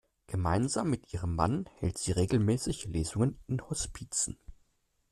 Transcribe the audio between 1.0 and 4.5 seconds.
ihrem Mann hält sie regelmäßig Lesungen in Hospizen.